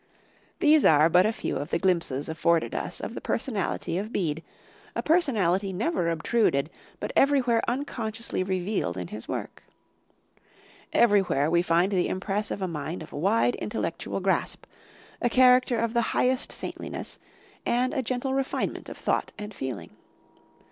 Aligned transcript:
These 0.61 0.83
are 0.83 1.09
but 1.09 1.27
a 1.27 1.31
few 1.31 1.57
of 1.57 1.69
the 1.69 1.77
glimpses 1.77 2.27
afforded 2.27 2.73
us 2.73 3.01
of 3.01 3.13
the 3.13 3.21
personality 3.21 3.99
of 3.99 4.11
Bede, 4.11 4.41
a 4.95 5.03
personality 5.03 5.71
never 5.71 6.09
obtruded, 6.09 6.71
but 6.99 7.11
everywhere 7.15 7.61
unconsciously 7.67 8.41
revealed 8.41 8.97
in 8.97 9.09
his 9.09 9.27
work. 9.27 9.61
Everywhere 10.91 11.51
we 11.51 11.61
find 11.61 11.91
the 11.91 12.07
impress 12.07 12.49
of 12.49 12.63
a 12.63 12.67
mind 12.67 13.03
of 13.03 13.13
wide 13.13 13.53
intellectual 13.57 14.21
grasp, 14.21 14.65
a 15.21 15.29
character 15.29 15.77
of 15.77 15.93
the 15.93 16.01
highest 16.17 16.51
saintliness, 16.51 17.19
and 17.63 17.93
a 17.93 18.01
gentle 18.01 18.33
refinement 18.33 18.89
of 18.89 18.97
thought 18.97 19.33
and 19.37 19.53
feeling. 19.53 19.91